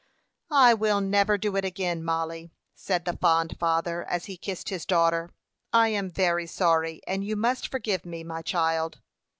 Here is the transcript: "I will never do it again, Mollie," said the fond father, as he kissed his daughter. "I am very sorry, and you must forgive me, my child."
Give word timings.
"I 0.49 0.73
will 0.73 0.99
never 0.99 1.37
do 1.37 1.55
it 1.57 1.63
again, 1.63 2.03
Mollie," 2.03 2.51
said 2.73 3.05
the 3.05 3.15
fond 3.17 3.57
father, 3.59 4.03
as 4.05 4.25
he 4.25 4.35
kissed 4.35 4.69
his 4.69 4.83
daughter. 4.83 5.29
"I 5.71 5.89
am 5.89 6.09
very 6.09 6.47
sorry, 6.47 7.01
and 7.05 7.23
you 7.23 7.35
must 7.35 7.67
forgive 7.67 8.03
me, 8.03 8.23
my 8.23 8.41
child." 8.41 8.99